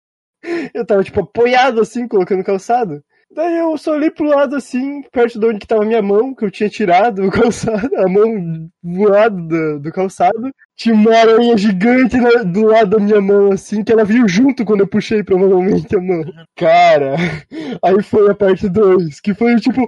eu 0.74 0.86
tava, 0.86 1.04
tipo, 1.04 1.22
apoiado 1.22 1.82
assim, 1.82 2.08
colocando 2.08 2.44
calçado. 2.44 3.02
Daí 3.36 3.58
eu 3.58 3.76
só 3.80 3.94
olhei 3.94 4.12
pro 4.12 4.28
lado 4.28 4.56
assim, 4.56 5.02
perto 5.12 5.40
de 5.40 5.46
onde 5.48 5.58
que 5.58 5.66
tava 5.66 5.82
a 5.82 5.86
minha 5.88 6.04
mão, 6.04 6.36
que 6.36 6.46
eu 6.46 6.52
tinha 6.52 6.70
tirado 6.70 7.26
o 7.26 7.32
calçado, 7.34 7.90
a 7.98 8.08
mão 8.08 8.70
voada 8.84 9.36
do, 9.36 9.80
do 9.80 9.92
calçado. 9.92 10.52
Tinha 10.76 10.94
uma 10.94 11.16
aranha 11.16 11.58
gigante 11.58 12.16
na- 12.18 12.44
do 12.44 12.64
lado 12.66 12.92
da 12.92 13.00
minha 13.00 13.20
mão, 13.22 13.52
assim, 13.52 13.84
que 13.84 13.92
ela 13.92 14.04
veio 14.06 14.28
junto 14.28 14.64
quando 14.64 14.82
eu 14.82 14.88
puxei 14.88 15.24
provavelmente 15.24 15.96
a 15.96 16.00
mão. 16.00 16.24
Cara, 16.56 17.16
aí 17.82 18.04
foi 18.04 18.30
a 18.30 18.36
parte 18.36 18.70
2, 18.70 19.20
que 19.20 19.34
foi 19.34 19.56
tipo. 19.56 19.82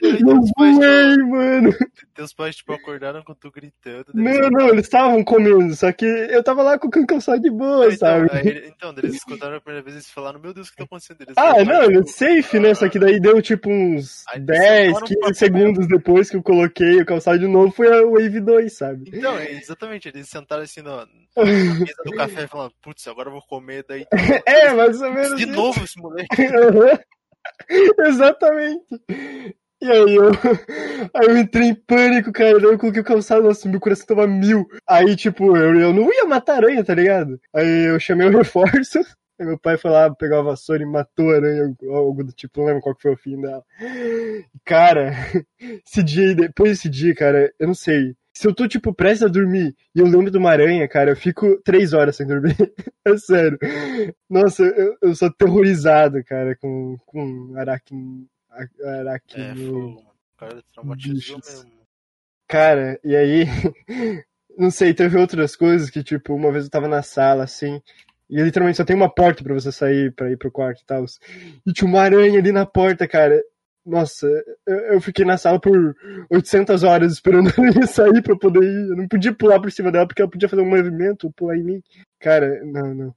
Pais, 0.00 0.20
voei, 0.56 1.16
mano. 1.18 1.74
teus 2.14 2.32
pais, 2.32 2.56
tipo, 2.56 2.72
acordaram 2.72 3.22
com 3.22 3.34
tu 3.34 3.50
gritando. 3.50 4.06
Não, 4.14 4.50
não, 4.50 4.68
eles 4.68 4.86
estavam 4.86 5.22
comendo, 5.24 5.74
só 5.74 5.92
que 5.92 6.04
eu 6.04 6.42
tava 6.42 6.62
lá 6.62 6.78
com 6.78 6.88
o 6.88 7.06
calçado 7.06 7.40
de 7.40 7.50
boa, 7.50 7.86
então, 7.86 7.98
sabe? 7.98 8.28
aí 8.32 8.66
então, 8.68 8.94
eles 8.96 9.16
escutaram 9.16 9.56
a 9.56 9.60
primeira 9.60 9.84
vez 9.84 10.06
e 10.06 10.12
falaram, 10.12 10.40
meu 10.40 10.54
Deus, 10.54 10.68
o 10.68 10.70
que 10.70 10.76
tá 10.76 10.84
acontecendo? 10.84 11.20
Eles 11.20 11.34
Ah, 11.36 11.64
não, 11.64 11.88
tipo, 11.88 12.08
safe, 12.08 12.58
né? 12.58 12.74
Só 12.74 12.88
que 12.88 12.98
daí 12.98 13.20
deu 13.20 13.40
tipo 13.42 13.70
uns 13.70 14.24
Aí 14.28 14.36
eles 14.36 14.46
10, 14.46 14.86
sentaram 14.86 15.06
15 15.06 15.20
pra 15.20 15.34
segundos 15.34 15.88
depois 15.88 16.30
que 16.30 16.36
eu 16.36 16.42
coloquei 16.42 17.00
o 17.00 17.06
calçado 17.06 17.38
de 17.38 17.46
novo, 17.46 17.72
foi 17.72 17.88
a 17.88 18.04
Wave 18.04 18.40
2, 18.40 18.76
sabe? 18.76 19.10
Então, 19.12 19.38
é, 19.38 19.52
exatamente, 19.52 20.08
eles 20.08 20.28
sentaram 20.28 20.62
assim 20.62 20.82
na, 20.82 21.06
na 21.36 21.44
mesa 21.44 22.02
do 22.04 22.12
café 22.12 22.46
falando, 22.46 22.72
putz, 22.82 23.06
agora 23.08 23.28
eu 23.28 23.32
vou 23.32 23.42
comer, 23.42 23.84
daí 23.88 24.06
É, 24.46 24.72
mais 24.72 25.00
ou 25.00 25.12
menos. 25.12 25.36
de 25.36 25.44
isso. 25.44 25.52
novo 25.52 25.84
esse 25.84 25.98
moleque. 25.98 26.28
Exatamente. 28.06 29.00
E 29.80 29.90
aí 29.90 30.14
eu, 30.14 30.30
aí 31.14 31.26
eu 31.28 31.36
entrei 31.36 31.68
em 31.68 31.74
pânico, 31.74 32.32
cara. 32.32 32.58
Eu 32.58 32.78
coloquei 32.78 33.02
o 33.02 33.04
calçado, 33.04 33.42
nossa, 33.42 33.68
meu 33.68 33.80
coração 33.80 34.06
tava 34.06 34.26
mil. 34.26 34.66
Aí, 34.88 35.14
tipo, 35.16 35.56
eu, 35.56 35.78
eu 35.78 35.92
não 35.92 36.12
ia 36.12 36.24
matar 36.24 36.56
aranha, 36.56 36.84
tá 36.84 36.94
ligado? 36.94 37.38
Aí 37.54 37.90
eu 37.90 38.00
chamei 38.00 38.26
o 38.26 38.30
reforço. 38.38 38.98
Aí 39.38 39.46
meu 39.46 39.58
pai 39.58 39.76
foi 39.76 39.90
lá 39.90 40.12
pegar 40.14 40.38
a 40.38 40.42
vassoura 40.42 40.82
e 40.82 40.86
matou 40.86 41.30
a 41.30 41.36
aranha, 41.36 41.74
algo 41.90 42.24
do 42.24 42.32
tipo, 42.32 42.58
não 42.58 42.66
lembro 42.68 42.82
qual 42.82 42.94
que 42.94 43.02
foi 43.02 43.12
o 43.12 43.18
fim 43.18 43.38
dela. 43.38 43.62
Cara, 44.64 45.12
esse 45.86 46.02
dia, 46.02 46.34
depois 46.34 46.70
desse 46.70 46.88
dia, 46.88 47.14
cara, 47.14 47.52
eu 47.58 47.66
não 47.66 47.74
sei. 47.74 48.14
Se 48.36 48.46
eu 48.46 48.54
tô, 48.54 48.68
tipo, 48.68 48.92
prestes 48.92 49.22
a 49.22 49.28
dormir 49.28 49.74
e 49.94 49.98
eu 49.98 50.04
lembro 50.04 50.30
de 50.30 50.36
uma 50.36 50.50
aranha, 50.50 50.86
cara, 50.86 51.10
eu 51.10 51.16
fico 51.16 51.58
três 51.62 51.94
horas 51.94 52.16
sem 52.16 52.26
dormir. 52.26 52.54
É 53.06 53.16
sério. 53.16 53.56
Nossa, 54.28 54.64
eu, 54.64 54.98
eu 55.00 55.14
sou 55.14 55.28
aterrorizado, 55.28 56.22
cara, 56.24 56.56
com, 56.56 56.98
com 57.06 57.54
aracn... 57.56 58.26
É, 58.80 59.00
aracno... 59.00 59.56
fogo, 59.56 59.88
mano. 59.94 60.00
O 60.00 60.38
cara 60.38 60.62
traumatizou 60.74 61.38
mesmo. 61.38 61.70
Cara, 62.48 63.00
e 63.04 63.14
aí, 63.16 63.44
não 64.58 64.70
sei, 64.70 64.92
teve 64.92 65.16
outras 65.16 65.54
coisas 65.54 65.88
que, 65.88 66.02
tipo, 66.02 66.34
uma 66.34 66.52
vez 66.52 66.64
eu 66.64 66.70
tava 66.70 66.88
na 66.88 67.02
sala, 67.02 67.44
assim, 67.44 67.80
e 68.28 68.42
literalmente 68.42 68.76
só 68.76 68.84
tem 68.84 68.96
uma 68.96 69.08
porta 69.08 69.42
pra 69.44 69.54
você 69.54 69.70
sair, 69.70 70.12
pra 70.12 70.30
ir 70.30 70.36
pro 70.36 70.50
quarto 70.50 70.82
e 70.82 70.84
tal. 70.84 71.06
E 71.64 71.72
tinha 71.72 71.88
uma 71.88 72.02
aranha 72.02 72.38
ali 72.38 72.52
na 72.52 72.66
porta, 72.66 73.06
cara. 73.08 73.40
Nossa, 73.86 74.26
eu, 74.66 75.00
fiquei 75.00 75.24
na 75.24 75.38
sala 75.38 75.60
por 75.60 75.94
800 76.28 76.82
horas 76.82 77.12
esperando 77.12 77.50
ela 77.56 77.68
ia 77.68 77.86
sair 77.86 78.20
pra 78.20 78.36
poder 78.36 78.62
ir. 78.62 78.90
Eu 78.90 78.96
não 78.96 79.06
podia 79.06 79.32
pular 79.32 79.60
por 79.60 79.70
cima 79.70 79.92
dela 79.92 80.06
porque 80.06 80.20
ela 80.20 80.30
podia 80.30 80.48
fazer 80.48 80.62
um 80.62 80.68
movimento, 80.68 81.32
pular 81.36 81.56
em 81.56 81.62
mim. 81.62 81.82
Cara, 82.20 82.64
não, 82.64 82.94
não. 82.94 83.14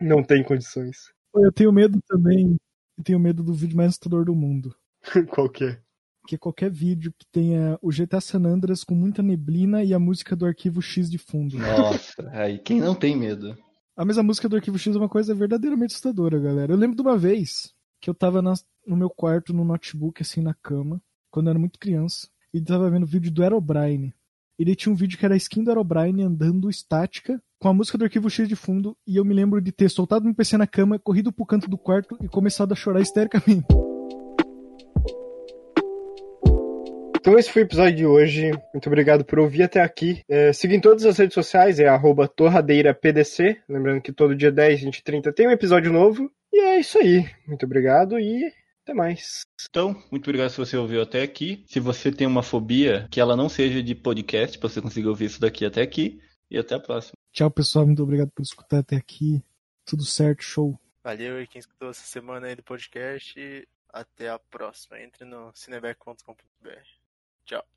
Não 0.00 0.22
tem 0.22 0.44
condições. 0.44 1.12
Eu 1.34 1.50
tenho 1.52 1.72
medo 1.72 1.98
também. 2.06 2.56
Eu 2.96 3.04
tenho 3.04 3.18
medo 3.18 3.42
do 3.42 3.52
vídeo 3.52 3.76
mais 3.76 3.88
assustador 3.88 4.24
do 4.24 4.34
mundo. 4.36 4.74
Qual 5.30 5.48
que 5.48 5.64
é? 5.64 5.78
Que 6.26 6.36
é 6.36 6.38
qualquer 6.38 6.70
vídeo 6.70 7.12
que 7.18 7.26
tenha 7.30 7.76
o 7.82 7.90
GTA 7.90 8.20
San 8.20 8.44
Andreas 8.46 8.82
com 8.82 8.94
muita 8.94 9.22
neblina 9.22 9.82
e 9.82 9.92
a 9.92 9.98
música 9.98 10.34
do 10.34 10.46
arquivo 10.46 10.80
X 10.80 11.10
de 11.10 11.18
fundo. 11.18 11.58
Nossa, 11.58 12.14
aí 12.32 12.58
quem 12.58 12.80
não 12.80 12.94
tem 12.94 13.14
medo? 13.16 13.58
A 13.96 14.04
mesma 14.04 14.22
música 14.22 14.48
do 14.48 14.56
arquivo 14.56 14.78
X 14.78 14.94
é 14.94 14.98
uma 14.98 15.08
coisa 15.08 15.34
verdadeiramente 15.34 15.90
assustadora, 15.90 16.38
galera. 16.38 16.72
Eu 16.72 16.78
lembro 16.78 16.96
de 16.96 17.02
uma 17.02 17.18
vez 17.18 17.74
que 18.00 18.08
eu 18.08 18.14
tava 18.14 18.40
na- 18.40 18.54
no 18.86 18.96
meu 18.96 19.10
quarto, 19.10 19.52
no 19.52 19.64
notebook, 19.64 20.22
assim, 20.22 20.40
na 20.40 20.54
cama, 20.54 21.00
quando 21.30 21.46
eu 21.46 21.50
era 21.50 21.58
muito 21.58 21.78
criança, 21.78 22.28
e 22.52 22.60
tava 22.60 22.90
vendo 22.90 23.06
vídeo 23.06 23.32
do 23.32 23.42
Aerobrine. 23.42 24.14
E 24.58 24.64
daí 24.64 24.76
tinha 24.76 24.92
um 24.92 24.96
vídeo 24.96 25.18
que 25.18 25.24
era 25.24 25.34
a 25.34 25.36
skin 25.36 25.64
do 25.64 25.70
Aerobrine 25.70 26.22
andando 26.22 26.70
estática, 26.70 27.42
com 27.58 27.68
a 27.68 27.74
música 27.74 27.98
do 27.98 28.04
arquivo 28.04 28.30
X 28.30 28.48
de 28.48 28.54
fundo, 28.54 28.96
e 29.06 29.16
eu 29.16 29.24
me 29.24 29.34
lembro 29.34 29.60
de 29.60 29.72
ter 29.72 29.88
soltado 29.88 30.24
meu 30.24 30.34
PC 30.34 30.56
na 30.56 30.66
cama, 30.66 30.98
corrido 30.98 31.32
pro 31.32 31.46
canto 31.46 31.68
do 31.68 31.78
quarto 31.78 32.16
e 32.22 32.28
começado 32.28 32.72
a 32.72 32.76
chorar 32.76 33.00
histericamente. 33.00 33.66
Então 37.24 37.38
esse 37.38 37.50
foi 37.50 37.62
o 37.62 37.64
episódio 37.64 37.96
de 37.96 38.04
hoje. 38.04 38.50
Muito 38.74 38.86
obrigado 38.86 39.24
por 39.24 39.38
ouvir 39.38 39.62
até 39.62 39.80
aqui. 39.80 40.20
É, 40.28 40.52
siga 40.52 40.74
em 40.74 40.80
todas 40.80 41.06
as 41.06 41.16
redes 41.16 41.32
sociais, 41.32 41.80
é 41.80 41.86
torradeirapdc. 42.36 43.56
Lembrando 43.66 44.02
que 44.02 44.12
todo 44.12 44.36
dia 44.36 44.52
10, 44.52 44.82
20 44.82 44.98
e 44.98 45.02
30 45.02 45.32
tem 45.32 45.48
um 45.48 45.50
episódio 45.50 45.90
novo. 45.90 46.30
E 46.52 46.60
é 46.60 46.78
isso 46.78 46.98
aí. 46.98 47.26
Muito 47.48 47.64
obrigado 47.64 48.18
e 48.20 48.52
até 48.84 48.94
mais. 48.94 49.46
Então, 49.68 49.94
muito 50.10 50.28
obrigado 50.28 50.50
se 50.50 50.58
você 50.58 50.76
ouviu 50.76 51.02
até 51.02 51.22
aqui. 51.22 51.64
Se 51.66 51.80
você 51.80 52.12
tem 52.12 52.26
uma 52.26 52.42
fobia, 52.42 53.08
que 53.10 53.18
ela 53.18 53.34
não 53.34 53.48
seja 53.48 53.82
de 53.82 53.94
podcast, 53.94 54.58
pra 54.58 54.68
você 54.68 54.80
conseguir 54.80 55.08
ouvir 55.08 55.24
isso 55.24 55.40
daqui 55.40 55.64
até 55.64 55.82
aqui. 55.82 56.20
E 56.50 56.58
até 56.58 56.74
a 56.74 56.80
próxima. 56.80 57.14
Tchau, 57.32 57.50
pessoal. 57.50 57.86
Muito 57.86 58.02
obrigado 58.02 58.30
por 58.30 58.42
escutar 58.42 58.78
até 58.78 58.96
aqui. 58.96 59.42
Tudo 59.84 60.04
certo, 60.04 60.42
show. 60.42 60.78
Valeu 61.02 61.36
aí 61.36 61.46
quem 61.46 61.58
escutou 61.58 61.90
essa 61.90 62.06
semana 62.06 62.46
aí 62.46 62.54
do 62.54 62.62
podcast. 62.62 63.40
e 63.40 63.66
Até 63.88 64.28
a 64.28 64.38
próxima. 64.38 65.00
Entre 65.00 65.24
no 65.24 65.50
cineback.com.br. 65.54 66.70
Tchau. 67.46 67.73